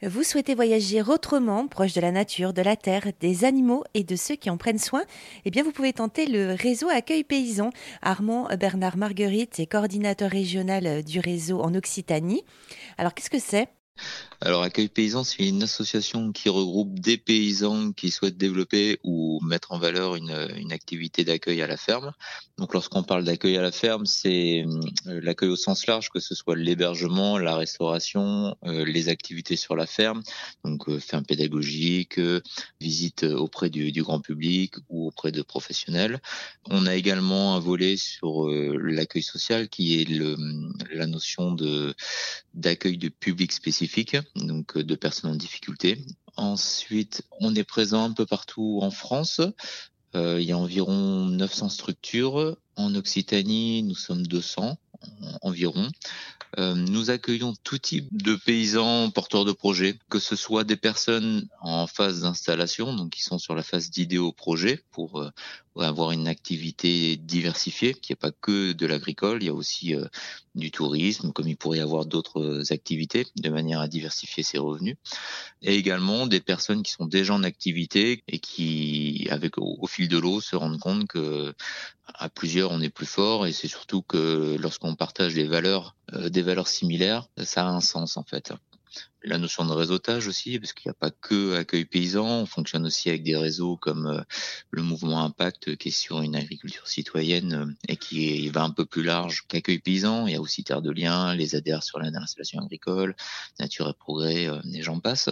[0.00, 4.14] Vous souhaitez voyager autrement, proche de la nature, de la terre, des animaux et de
[4.14, 5.02] ceux qui en prennent soin
[5.44, 7.70] Eh bien, vous pouvez tenter le réseau Accueil Paysan.
[8.00, 12.44] Armand Bernard Marguerite est coordinateur régional du réseau en Occitanie.
[12.96, 13.66] Alors, qu'est-ce que c'est?
[14.40, 19.72] Alors, Accueil Paysan, c'est une association qui regroupe des paysans qui souhaitent développer ou mettre
[19.72, 20.30] en valeur une,
[20.70, 22.12] activité d'accueil à la ferme.
[22.56, 24.64] Donc, lorsqu'on parle d'accueil à la ferme, c'est
[25.06, 29.74] euh, l'accueil au sens large, que ce soit l'hébergement, la restauration, euh, les activités sur
[29.74, 30.22] la ferme,
[30.64, 32.20] donc euh, ferme pédagogique,
[32.80, 36.20] visite auprès du, grand public ou auprès de professionnels.
[36.70, 40.36] On a également un volet sur l'accueil social qui est le,
[40.98, 41.56] la notion
[42.54, 46.04] d'accueil de public spécifique donc euh, de personnes en difficulté.
[46.36, 49.40] Ensuite, on est présent un peu partout en France.
[50.14, 52.56] Euh, il y a environ 900 structures.
[52.76, 54.78] En Occitanie, nous sommes 200
[55.42, 55.88] environ.
[56.56, 61.46] Euh, nous accueillons tout type de paysans porteurs de projets, que ce soit des personnes
[61.60, 65.30] en phase d'installation, donc qui sont sur la phase d'idée au projet pour euh,
[65.76, 70.06] avoir une activité diversifiée, qui n'est pas que de l'agricole, il y a aussi euh,
[70.54, 74.96] du tourisme, comme il pourrait y avoir d'autres activités, de manière à diversifier ses revenus.
[75.60, 80.18] Et également des personnes qui sont déjà en activité et qui, avec au fil de
[80.18, 81.54] l'eau, se rendent compte que
[82.14, 86.28] à plusieurs on est plus fort et c'est surtout que lorsqu'on partage des valeurs, euh,
[86.28, 88.52] des valeurs similaires, ça a un sens en fait
[89.24, 92.86] la notion de réseautage aussi, parce qu'il n'y a pas que Accueil Paysan, on fonctionne
[92.86, 94.20] aussi avec des réseaux comme euh,
[94.70, 98.84] le mouvement Impact qui est sur une agriculture citoyenne euh, et qui va un peu
[98.84, 100.26] plus large qu'Accueil Paysan.
[100.26, 103.16] Il y a aussi Terre de Liens, les adhères sur l'installation agricole,
[103.58, 105.28] Nature et Progrès, euh, et j'en passe.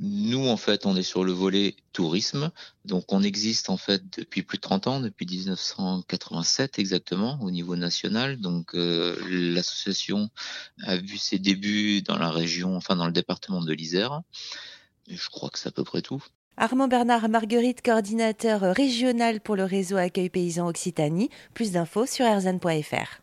[0.00, 2.50] Nous, en fait, on est sur le volet tourisme,
[2.84, 7.76] donc on existe en fait depuis plus de 30 ans, depuis 1987 exactement, au niveau
[7.76, 8.40] national.
[8.40, 10.30] Donc l'association
[10.82, 14.22] a vu ses débuts dans la région, enfin dans le département de l'Isère.
[15.08, 16.22] Je crois que c'est à peu près tout.
[16.56, 21.30] Armand Bernard Marguerite, coordinateur régional pour le réseau Accueil Paysan Occitanie.
[21.54, 23.22] Plus d'infos sur erzan.fr.